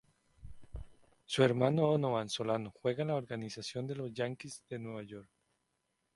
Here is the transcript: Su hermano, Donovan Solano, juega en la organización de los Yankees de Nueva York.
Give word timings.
Su 1.25 1.43
hermano, 1.43 1.83
Donovan 1.83 2.27
Solano, 2.27 2.71
juega 2.81 3.03
en 3.03 3.09
la 3.09 3.15
organización 3.17 3.85
de 3.85 3.93
los 3.95 4.11
Yankees 4.11 4.63
de 4.67 4.79
Nueva 4.79 5.03
York. 5.03 5.29